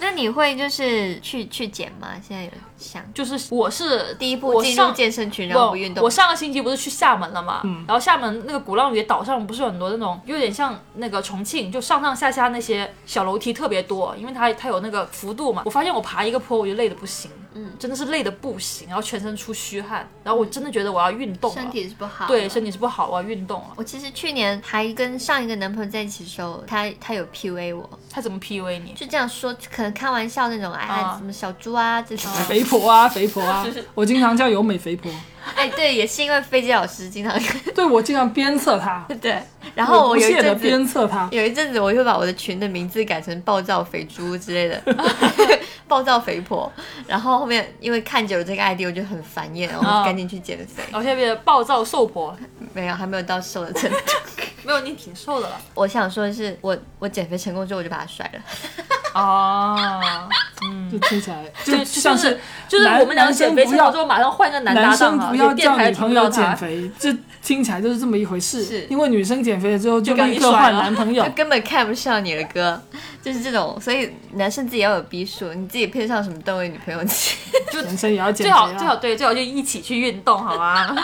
[0.00, 2.08] 那你会就是去去减吗？
[2.26, 6.04] 现在有想就是我是第一步我进入上健身群，然后不运动。
[6.04, 15.62] 我上个星期不是去厦门了嘛，嗯然后厦门那个鼓浪屿岛上不是有很多那种有点像那个重庆，就上上下下那些小楼梯特别多，因为它它有那个幅度嘛。
[15.64, 23.68] 我发现我爬一个坡我就累得不行，嗯，真的是累的不行，然后全身出虚汗，然后我真的觉得我要运动了，身体是不好，对身体是不好，我要运动了。
[23.76, 28.92] 我其实去年还跟上一个男朋友在一起的时候，他他有 PUA 我，他怎么 PUA 你？
[28.92, 32.30] 就这样说，可能开玩笑那种，哎，啊什么小猪啊这种。
[32.46, 35.10] 肥 婆啊，肥婆啊， 我经常叫尤美肥婆。
[35.54, 37.32] 哎，对，也是因为飞机老师经常
[37.74, 39.40] 对我经常鞭策他， 对，
[39.74, 41.28] 然后我有一阵子鞭策他。
[41.30, 44.82] 有一阵子，我就把我的群的名字改成暴躁肥猪之类的，
[45.86, 46.70] 暴躁肥婆。
[47.06, 50.82] 然后后面因为看久了这个 ID，我就很烦厌，然后赶紧去减肥。
[50.90, 52.36] 然后现在变成暴躁瘦婆，
[52.74, 53.96] 没有，还没有到瘦的程度。
[54.64, 55.56] 没有你挺瘦的了。
[55.74, 58.40] 我想说的是，我我减肥成功之后，我就把它甩了。
[59.14, 59.78] 哦，
[60.62, 66.56] 嗯就听起来就就像是就是我们两个减肥成功之后，马上换个男搭档啊，不要叫女朋友减。
[66.56, 68.64] 肥，这听起来就是这么一回事。
[68.64, 72.80] 是因为女生减肥了之后就立刻换了男朋友就，根本看不上你的歌，
[73.22, 77.36] 就是这种，所以男生自己要有逼数，你自己配上什么段位女朋友去。
[77.84, 78.96] 男生也要减肥最好最好啊。
[78.96, 80.96] 对，最好就一起去运动，好吗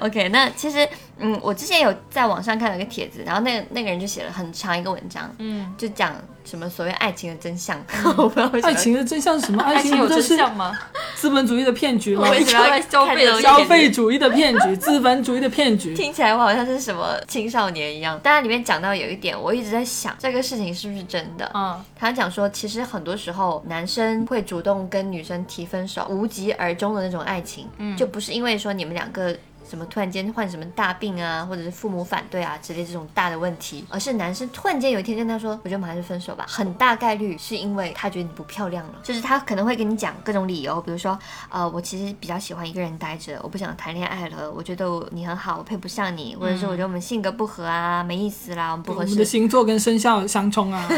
[0.00, 0.88] ？OK， 那其实
[1.18, 6.14] 嗯，我之前有在网上看了一个帖子，然后那个那个人就写了很长一个文章，嗯，就讲
[6.44, 7.78] 什么所谓爱情的真相。
[8.16, 9.62] 我不知道为什么爱情的真相是什么？
[9.62, 10.78] 爱爱情有真相吗？
[11.18, 12.30] 资本主义的骗局吗我？
[12.30, 15.92] 为什么要消费消费主义的骗局，资本主义的骗局。
[15.92, 18.18] 听起来我好像是什么青少年一样。
[18.22, 21.50] 但它里面讲到有一点，我一直在想这个事情是不是真的。
[21.54, 29.36] 嗯，他讲说，其实很多时候男生会主动跟女生提分手，无疾而终的那种爱情，嗯就不是因为说你们两个。
[29.68, 36.46] 什么突然间患什么大病啊，或者是父母反对啊之类这种大的问题，而是男生突然间有一天跟他说，我觉得我们还是分手吧。
[36.48, 41.18] 很大概率是因为他觉得你不漂亮了，就是他可能会跟你讲各种理由，比如说，
[41.50, 49.24] 呃，我其实比较喜欢一个人待着，我不想谈恋爱了，我觉得你很好，我配不上你，或者是我觉得我们性格不合啊，没意思啦，我们不合适我们的。
[49.24, 50.88] 星座跟生肖相冲啊，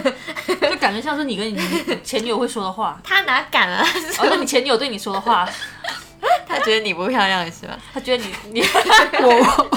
[0.47, 1.59] 就感觉像是你跟你
[2.05, 3.85] 前女友会说的话， 他哪敢啊？
[4.21, 5.49] 而且你前女友对你说的话，
[6.47, 7.79] 他觉得你不漂亮是吧？
[7.93, 8.63] 他觉得你你
[9.23, 9.71] 我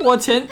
[0.00, 0.46] 我前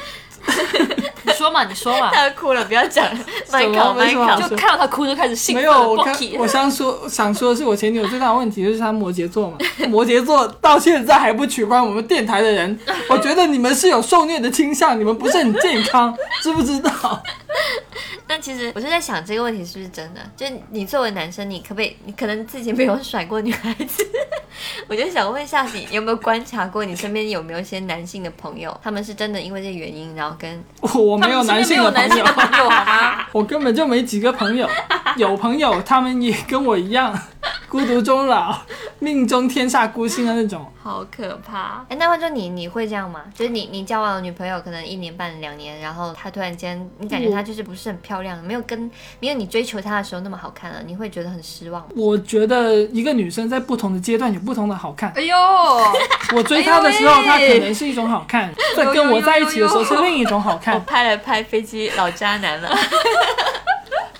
[1.23, 3.19] 你说嘛，你说嘛， 他哭了，不要讲了，
[3.53, 4.49] 麦 什么考麦考为什么要。
[4.49, 9.59] 就看到他哭就开始兴没有，我刚我想说想说的是我前女友最大的问题就是她摩羯座嘛，
[9.89, 17.23] 摩羯座到现在还不取关我们电台的人，我觉得你们是有受虐的倾向，你们不是很健康，知不知道？
[18.27, 20.21] 但其实我就在想这个问题是不是真的？
[20.37, 21.97] 就你作为男生，你可不可以？
[22.05, 24.07] 你可能自己没有甩过女孩子，
[24.89, 32.25] 我就想问一下你有没有观察过你身边有没有一些男性的朋友，他们是真的因为这原因，然后跟我没有男性的朋友。
[32.25, 33.27] 的，朋友好吗？
[33.33, 34.69] 我根本就没几个朋友，
[35.17, 37.17] 有朋友他们也跟我一样，
[37.69, 38.59] 孤独终老，
[39.01, 40.67] 命中天煞孤星的那种。
[40.83, 41.85] 好可怕。
[41.89, 43.23] 哎，那换说你你会这样吗？
[43.35, 51.89] 就是你你交往的女朋友可能一年半两年，然后她突然间你感觉她就是不是很漂亮，没有跟没有你追求她的时候那么好看了，你会觉得很失望吗？
[51.97, 55.13] 我觉得一个女生在不同的阶段有不同的好看。
[55.15, 55.37] 哎呦，
[56.35, 60.83] 我追她的时候，哎她可能是一种好看；在跟我在一起的时候是另一种好我看。
[60.85, 62.71] 拍了拍飞机老渣男了。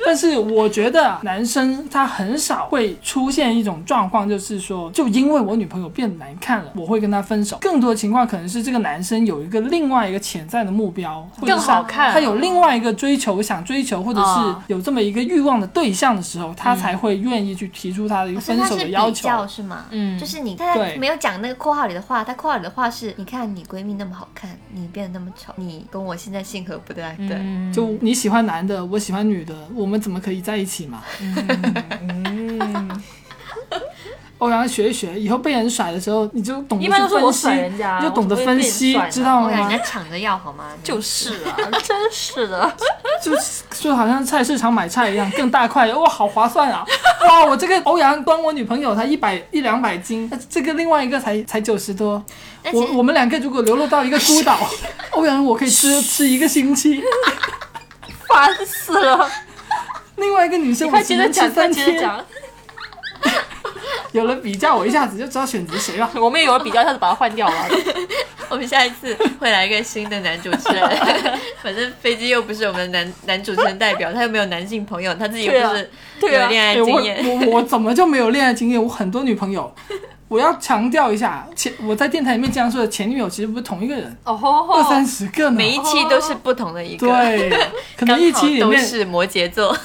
[0.09, 7.59] 但是我觉得啊男生他很少会出现一种状况，就是说，就因为我女朋友变难看了，我会跟她分手。
[7.61, 19.29] 更多的情况可能是这个男生有一个另外一个潜在的目标，更好看他有另外一个追求想追求，或者是啊有这么一个欲望的对象的时候，他才会愿意去提出他的一个分手的要求。
[19.29, 19.85] 较是吗？
[19.91, 27.37] 嗯就是你，他对没有讲那个括号里的话，他括号里的话是：你看你闺蜜那么好看，你变得那么丑，你跟我现在性格不对对。
[27.39, 31.03] 嗯就你喜欢男的，我喜欢女的，我们怎么可以在一起嘛？
[31.21, 33.03] 嗯
[34.39, 39.69] 欧阳学一学，以后被人甩的时候，你就懂得一般都是我去分析，甩人家，你就懂得分析，知道吗人？
[39.69, 40.67] 家抢着要好吗？
[40.81, 42.73] 就是啊， 真是的，
[43.21, 43.33] 就
[43.81, 46.87] 就好像菜市场买菜一样，更大块，哇，好划算啊！
[47.29, 52.25] 哇，我这个欧阳端我女朋友才一百一两百斤，这个另外一个才才九十多。
[52.73, 54.57] 我我们两个如果流落到一个孤岛，
[55.11, 57.03] 欧阳我可以吃吃一个星期，
[58.29, 59.29] 烦死了！
[60.19, 62.03] 另外一个女生我快只能讲，三天。
[64.13, 66.11] 有了比较，我一下子就知道选择谁了。
[66.15, 67.69] 我们也有了比较，一下子把它换掉了。
[68.49, 70.83] 我们下一次会来一个新的男主持人，
[71.63, 75.91] 反正飞机又不是我们的男男主持人代表，他又没有男性朋友，他自己又不是
[76.23, 77.23] 有恋爱经验。
[77.27, 78.83] 我我怎么就没有恋爱经验？
[78.83, 79.75] 我很多女朋友。
[80.29, 85.57] 我要强调一下，前我在电台里面经常说的前女友其实不是同一个人，哦吼二三，十个呢。
[85.57, 87.51] 每一期都是不同的一个，对，
[87.97, 89.75] 可能 一期里面是摩羯座。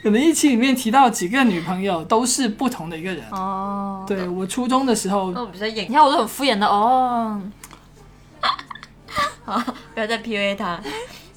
[0.00, 3.24] 可能一期里面提到几个女朋友都是不同的一个人。
[3.32, 7.40] 哦，对我初中的时候那，我比较演你，看我都很敷衍的哦，
[9.44, 10.78] 不要再 PUA 他。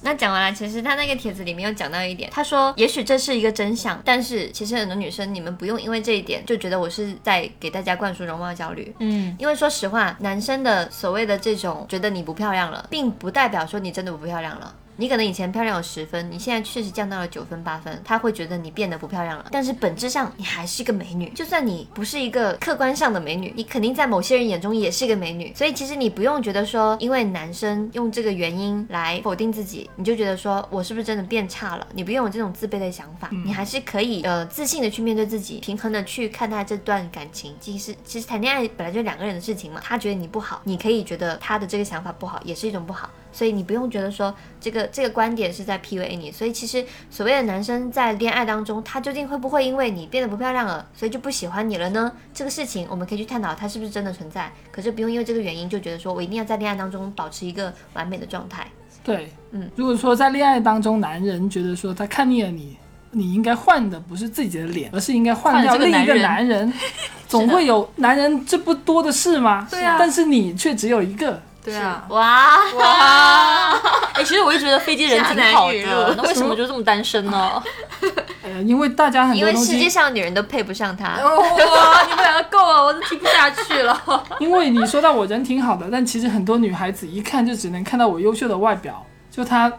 [0.02, 8.94] 那讲完了，其实他那个帖子里面有讲到一点，他说，也许这是一个真相，但是其实很多女生，你们不用因为这一点就觉得我是在给大家灌输容貌焦虑。
[8.98, 14.74] 嗯，因为说实话，男生的所谓的这种觉得你不漂亮了，并不代表说你真的不漂亮了。
[14.96, 19.46] 你可能以前漂亮有十分，你现在确实降到了九分八分，他会觉得你变得不漂亮了。
[19.50, 25.52] 但是本质上你还是一个美女，就算你不是一个客观上的美女，你肯定在某些人眼中也是一个美女。
[25.54, 31.86] 所以其实你不用觉得说，因为男生用这个原因来否定自己，你就觉得说我是不是真的变差了？
[31.94, 37.54] 你不用有这种自卑的想法，你还是可以呃自信的去面对自己，平衡的去看待这段感情。
[37.60, 43.08] 其实其实谈恋爱本来就两个人的事情嘛，他觉得你不好，你可以觉得他的这个想法不好，也是一种不好。
[43.32, 46.30] 所以你不用觉得说这个这个观点是在 PUA 你。
[46.30, 52.12] 所以其实所谓的男生在恋爱当中，他究竟会不会因为你变得不漂亮了，所以就不喜欢你了呢？
[52.34, 54.52] 这个事情我们可以去探讨，他是不是真的存在。
[54.70, 58.66] 可是不用因为这个原因就觉得说我一定要在恋爱当中保持一个完美的状态。
[59.02, 62.76] 对，嗯，如果说在恋爱当中，男人觉得说他看腻了你，
[63.10, 66.72] 你应该换的不是自己的脸，而是应该换掉另一个男男人。
[67.26, 69.66] 总会有男人，这不多的是吗？
[69.70, 71.40] 对啊但是你却只有一个。
[71.64, 73.70] 对啊，哇哇，
[74.14, 77.62] 哎，其实我一直觉得飞机人 挺好的，那为什么就这么单身呢？
[78.42, 81.06] 呃，因为大家很因为世界多东西，上的女人都配不上他。
[81.06, 84.02] 哇，你们两个够了，我都听不下去了。
[84.40, 89.72] 因为你说到我人挺好的，但其实很多女孩子一看就只能看到我优秀的外表，就她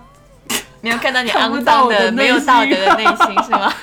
[0.80, 3.74] 没有看到你看不肮到我的脏的、没有内心道德的内心是吗？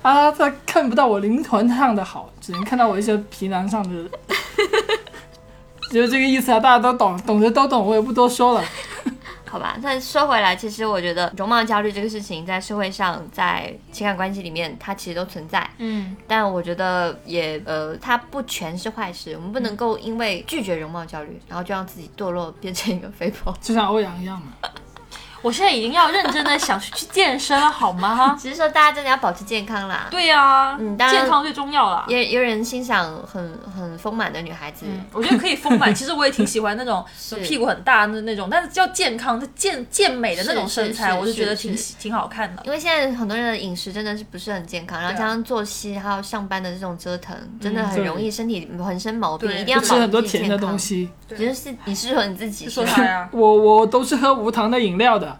[0.00, 4.10] 啊，她看不到我灵魂上的好，只能看到我一些皮囊上的。
[5.92, 8.64] 就是这个意思啊，大家都懂，懂的都懂，我也不多说了。
[9.44, 15.68] 好吧，但说回来，其实我觉得容貌焦虑这个事情在社会上，在情感关系里面，它其实都存在。
[15.76, 19.34] 嗯，但我觉得也呃，它不全是坏事。
[19.34, 23.54] 我们不能够因为拒绝容貌焦虑，然后就让自己堕落变成一个肥婆。
[23.60, 24.54] 就像欧阳一样嘛。
[25.42, 28.36] 我现在已经要认真的想去健身了，好吗？
[28.40, 30.06] 只是说大家真的要保持健康啦。
[30.10, 32.04] 对呀，嗯当然健康最重要啦。
[32.08, 37.04] 也也有人欣赏很很丰满的女孩子，我觉得可以丰满，其实我也挺喜欢那种
[37.42, 42.62] 屁股很大的那种，但是叫健康、健健美的那种身材，是是我就觉得挺挺好看的。
[42.64, 50.78] 因为现在很多人的饮食真的是不是很健康，然后加上作息还有上班的这种折腾，真的嗯很容易身体浑身毛病，对一定要保持就吃很多甜的东。
[50.78, 52.68] 西，只是你是说你自己
[53.32, 55.31] 我我都是喝无糖的饮料的，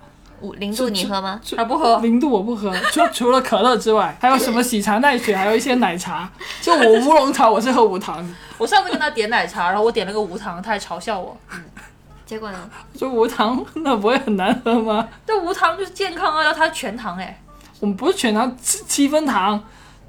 [0.42, 1.40] 五零度你喝吗？
[1.56, 6.30] 他不喝，零度我不喝，除 除了可乐之外，还有什么喜茶奈雪，还有一些奶茶。
[6.60, 8.28] 就我乌龙茶我是喝无糖，
[8.58, 11.36] 我上次跟他点奶茶，然后我点了个无糖，他还嘲笑我。
[12.26, 12.70] 结果呢？
[12.96, 15.08] 就无糖那不会很难喝吗？
[15.26, 17.40] 这无糖就是健康啊，要它全糖哎，
[17.80, 19.62] 我们不是全糖七七分糖，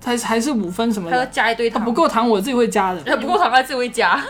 [0.03, 3.01] 还还是五分什么还要的，它加一堆糖，不够糖我自己会加的。
[3.01, 4.23] 他不够糖他自己会加。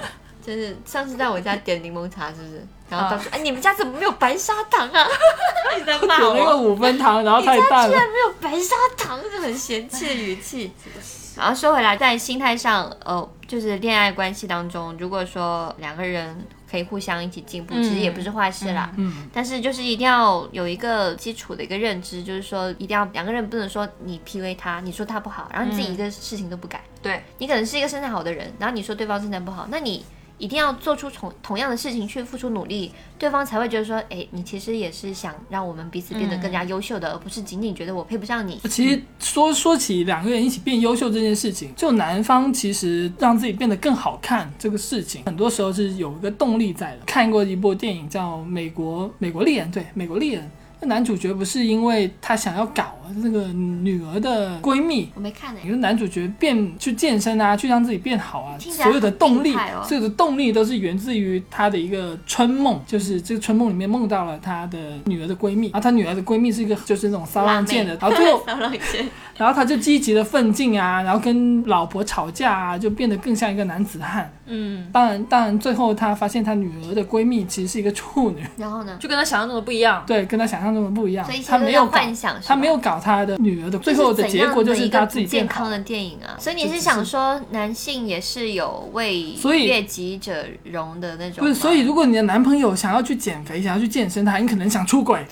[0.46, 2.66] 真是上次在我家点柠檬茶，是不是？
[2.94, 5.08] 然后啊他说：“哎，你们家怎么没有白砂糖啊？”
[5.78, 6.58] 你在骂我那个。
[6.58, 7.90] 五分糖，然后太淡了。
[7.90, 10.72] 居然没有白砂糖，就很嫌弃的语气。
[11.36, 18.92] 然后说回来，在心态上，呃，就是恋爱关系当中，如果说两个人可以互相一起进步，嗯其实也不是坏事啦。
[18.98, 26.84] 嗯，但是就是一定要有一个基础的一个认知，就是说一定要两个人不能说你 PUA 他，你说他不好，然后你自己一个事情都不改。
[27.02, 30.06] 对，你可能是一个身材好的人，然后你说对方身材不好，那你
[30.44, 38.60] 一定要做出同同样的事情去付出努力，对方才会觉得说，哎，你其实也是想让我们彼此变得更加优秀的，而不是仅仅觉得我配不上你。
[38.70, 47.04] 其实说说起两个人一起变优秀这件事情，就男方其实让自己变得更好看这个事情，很多时候是有一个动力在的。
[47.06, 50.44] 看过一部电影叫《美国美国丽人》，对，《美国丽人》。
[50.84, 68.44] 那男主角不是因为他想要搞那个女儿的闺蜜，我没看呢、你说男主角变去健身啊，去让自己变好啊，所有的动力所有的动力都是源自于他的一个春梦，就是这个春梦里面梦到了他的女儿的闺蜜，然后他女儿的闺蜜是一个就是那种骚浪贱的，然后最后
[69.38, 74.32] 然后他就积极的奋进啊，然后跟老婆吵架啊，就变得更像一个男子汉。
[74.46, 78.98] 嗯，当然，当然最后他发现他女儿的闺蜜其实是一个处女，然后呢？
[79.00, 80.04] 就跟他想象中的不一样。
[80.06, 86.40] 对，跟他想象象中的不一样所以他没有幻，想，他没有搞他的女儿的，最后的结果就是他自己健康的电影啊。
[86.40, 91.44] 所以你是想说，男性也是有为所以悦己者容的那种？
[91.44, 95.26] 不是，所以如果你的男朋友想要去减肥，想要去健身，他你可能想出轨，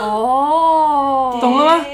[0.00, 1.84] 哦，懂了吗？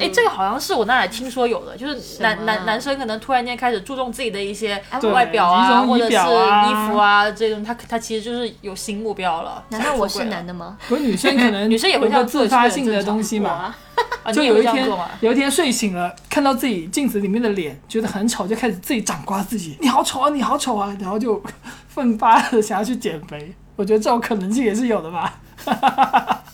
[0.00, 9.64] 哎，这个好像是我那里听说有的，就是男男男生可能突然间开始注重自己的一些对外表啊，或者是衣服啊这种，他他其实就是有新目标了。
[9.70, 10.78] 难道我是男的吗？
[10.88, 13.50] 不是女生可能女生也会有个这样做自发性的东西嘛。
[14.22, 14.32] 啊？
[14.32, 14.86] 就有一天
[15.20, 21.42] 有一天睡醒了，看到自己镜子里面的脸，觉得很丑，就开始自己掌掴自己，你好丑啊，你好丑啊，然后就
[21.88, 23.54] 奋发的想要去减肥。
[23.76, 25.40] 我觉得这种可能性也是有的吧。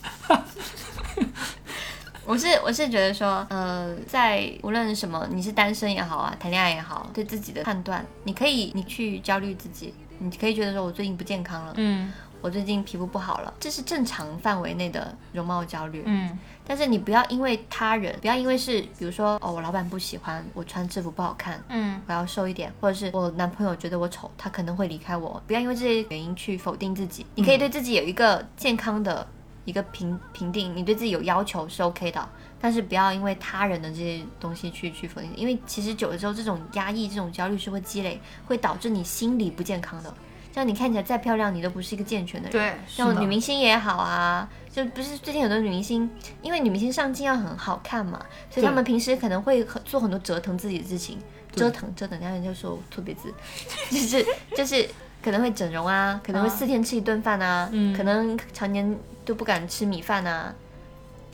[2.26, 16.02] 我是我是觉得说，呃，在无论什么，你是单身也好啊，谈恋爱也好，对自己的判断，你可以你去焦虑自己，你可以觉得说我最近不健康了，嗯我最近皮肤不好了，这是正常范围内的容貌焦虑。
[16.06, 25.42] 嗯但是你不要因为他人，不要因为是比如说哦，我老板不喜欢我穿制服不好看，嗯我要瘦一点，或者是我男朋友觉得我丑，他可能会离开我。
[25.46, 29.26] 不要因为这些原因去否定自己，你可以对自己有一个健康的
[29.64, 32.28] 一个评评定，你对自己有要求是 OK 的，
[32.60, 40.14] 但是不要因为他人的这些东西去去否定，因为其实久了之后，这种压抑、这种焦虑是会积累，会导致你心理不健康的。
[40.52, 42.52] 像你看起来再漂亮，你都不是一个健全的人。
[42.52, 46.08] 对像女明星也好啊，就不是最近很多女明星，
[46.42, 51.18] 因为女明星上镜要很好看嘛，所以她们平时可能会很做很多折腾自己的事情，
[51.56, 53.34] 折腾折腾，然后人家就说我错别字，
[53.90, 54.88] 就是就是
[55.24, 60.54] 可能会整容啊，可能会啊四天吃一顿饭啊，嗯可能常年都不敢吃米饭啊。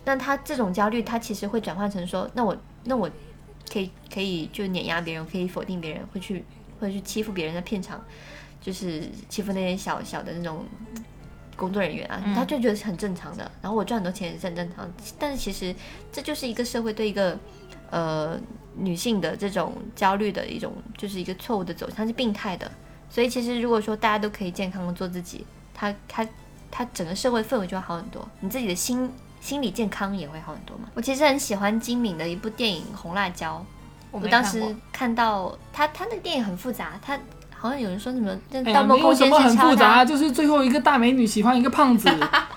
[0.04, 3.10] 那他这种焦虑，他其实会转换成说，那我那我
[3.68, 6.44] 可以可以就碾压别人，可以否定别人，会去
[6.78, 8.00] 会去欺负别人的片场，
[8.60, 10.64] 就是欺负那些小小的那种
[11.56, 13.50] 工作人员啊，嗯他就觉得是很正常的。
[13.60, 14.88] 然后我赚很多钱也是很正常，
[15.18, 15.74] 但是其实
[16.12, 17.36] 这就是一个社会对一个
[17.90, 18.38] 呃
[18.76, 22.70] 女性的这种焦虑的一种，就是一个错误的走向，是病态的。
[23.10, 25.44] 所以其实如果说大家都可以健康的做自己，
[25.74, 26.26] 他他
[26.70, 30.84] 他整个社会氛围就会好很多，你自己的心心理健康也会好很多嘛。
[30.94, 33.56] 我其实很喜欢金敏的一部电影《红辣椒》。
[34.12, 34.60] 我我当时
[34.92, 37.18] 看到他，他那个电影很复杂，他
[37.56, 38.34] 好像有人说什么，
[38.72, 42.08] 盗梦空间没有什》么很复杂，就是最后一个大美女喜欢一个胖子，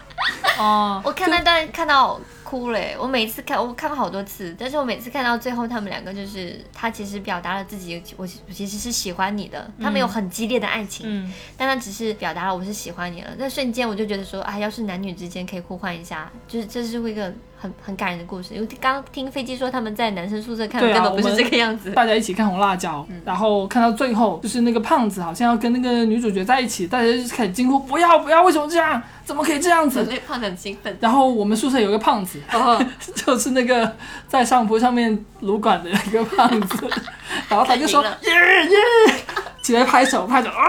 [0.58, 2.20] 哦，我看那段看到
[2.54, 13.30] 哭了，我每次看我看过好多次，但是我每次看到最后他们两个就是他其实表达了自己，我我其实是喜欢你的，他们有很激烈的爱情，嗯但他只是表达了我是喜欢你了。
[13.40, 18.54] 那瞬间我就觉得说，啊，要是男女之间可以互换一下，就是这是一个很很感人的故事。
[18.54, 21.90] 因为刚刚听飞机说他们在男生宿舍看，根本不是这个样子。
[21.94, 29.02] 大家一起看红辣椒，嗯然后看到最后，就是那个胖子好像要跟那个女主角在一起，大家就开始惊呼不要不要，为什么这样？
[29.26, 30.04] 怎么可以这样子？
[30.04, 32.84] 对胖子很兴奋，然后我们宿舍有个胖子，哦，
[33.16, 33.96] 就是那个
[34.28, 36.90] 在上铺上面撸管的一个胖子，
[37.50, 38.78] 然后他就说耶耶，
[39.62, 40.66] 起来拍手拍手啊，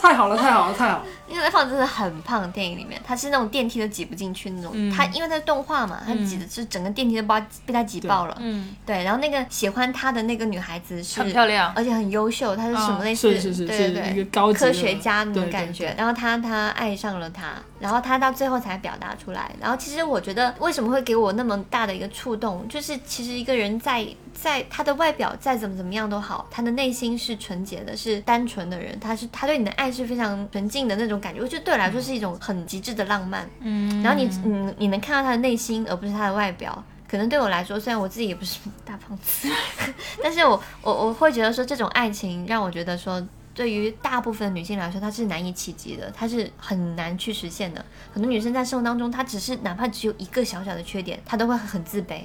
[0.00, 4.70] 太好了太好了太好了，因为那胖子真的很胖，电影里面他是那种电梯都挤不进去那种。
[4.74, 8.36] 嗯他因为他是动画嘛，他挤的是整个电梯都把被他挤爆了。
[8.38, 15.86] 嗯，对，然后那个喜欢他的那个女孩子是很漂亮，而且很优秀，她是什么啊类似、是是是对对对一个科学家那种对对感觉。
[15.86, 19.50] 对然后他他爱上了他，然后他到最后才表达出来。
[19.58, 31.40] 然后其实我觉得为什么会给我那么大的一个触动，就是其实一个人在在他的外表再怎么怎么样都好，他的内心是纯洁的，是单纯的人，他是他对你的爱是非常纯净的那种感觉。
[31.40, 33.48] 我觉得对我来说是一种很极致的浪漫。
[33.60, 36.82] 嗯，然后你你你能看到他的内心，而不是他的外表。
[37.08, 39.46] 可能对我来说，虽然我自己也不是大胖子，
[40.24, 43.22] 但是我我我会觉得说，这种爱情让我觉得说，
[43.54, 47.84] 对于大部分女性来说，它是难以企及的，它是很难去实现的。
[48.14, 52.22] 很多女生在生活当中，她只是哪怕只有一个小小的缺点，她都会很自卑。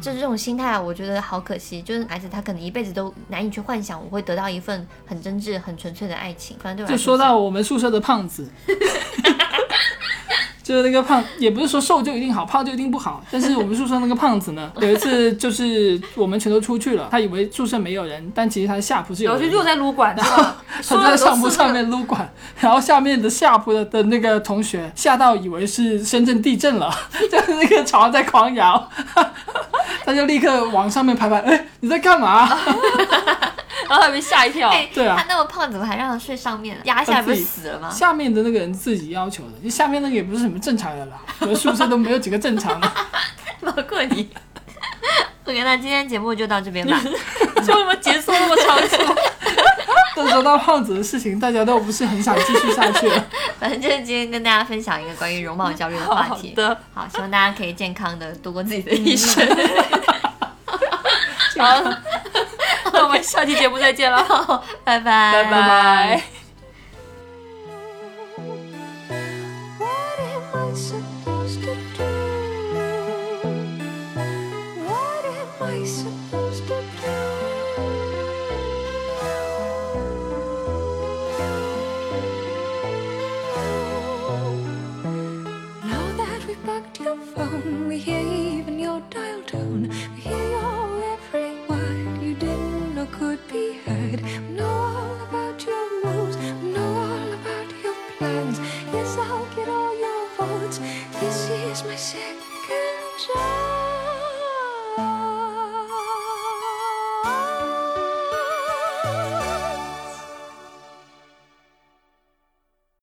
[0.00, 1.82] 就是这种心态啊，我觉得好可惜。
[1.82, 6.56] 就是孩子他可能一辈子都难以去幻想，我会得到一份很真挚、很纯粹的爱情。
[6.60, 8.48] 反正对我就说到我们宿舍的胖子。
[10.66, 13.22] 就是那个胖，也不是说瘦就一定好，胖就一定不好。
[13.30, 19.46] 但是我们宿舍那个胖子呢， 有一次就是我们全都出去了，他以为宿舍没有人，但其实他的下铺是有人的。
[19.46, 20.42] 然后就又在撸管然后？
[20.76, 26.92] 他说在上铺上面撸管，然后下面的下铺的的那个同学吓到以为是深圳地震了，
[27.30, 28.90] 就是那个床在狂摇，
[30.04, 32.48] 他就立刻往上面拍拍，哎，你在干嘛？
[33.88, 34.68] 然后他被吓一跳。
[34.70, 36.76] 哎、对啊，他那么胖，怎么还让他睡上面？
[36.82, 37.88] 压下来不是死了吗？
[37.88, 42.90] 下面的那个人自己要求的，就下面那个也不是什么正常人啦， 我们宿舍都没有几个正常的，
[43.60, 44.28] 包括你。
[45.44, 47.00] OK，那今天节目就到这边吧。
[47.64, 49.14] 就为什么结束那么仓促？
[50.16, 53.24] 都说到胖子的事情，大家都不是很想继续下去了。
[53.60, 56.52] 反正今天跟大家分享一个关于容貌焦虑的话题。
[56.56, 59.46] 好,好的，好，希望大家可以健康的度过自己的一生。
[61.58, 61.82] 好，
[62.92, 66.35] 那我们下期节目再见了，拜拜，拜拜。